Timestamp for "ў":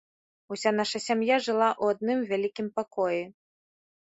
1.83-1.97